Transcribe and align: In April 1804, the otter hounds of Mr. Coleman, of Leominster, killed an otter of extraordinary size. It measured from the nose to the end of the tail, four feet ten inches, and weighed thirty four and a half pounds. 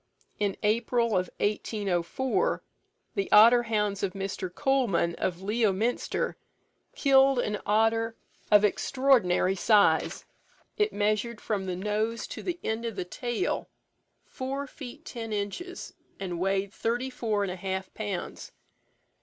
In 0.39 0.57
April 0.63 1.09
1804, 1.11 2.63
the 3.13 3.31
otter 3.31 3.61
hounds 3.61 4.01
of 4.01 4.13
Mr. 4.13 4.51
Coleman, 4.51 5.13
of 5.19 5.43
Leominster, 5.43 6.37
killed 6.95 7.37
an 7.37 7.59
otter 7.67 8.15
of 8.51 8.65
extraordinary 8.65 9.53
size. 9.53 10.25
It 10.75 10.91
measured 10.91 11.39
from 11.39 11.67
the 11.67 11.75
nose 11.75 12.25
to 12.29 12.41
the 12.41 12.59
end 12.63 12.83
of 12.83 12.95
the 12.95 13.05
tail, 13.05 13.69
four 14.25 14.65
feet 14.65 15.05
ten 15.05 15.31
inches, 15.31 15.93
and 16.19 16.39
weighed 16.39 16.73
thirty 16.73 17.11
four 17.11 17.43
and 17.43 17.51
a 17.51 17.55
half 17.55 17.93
pounds. 17.93 18.51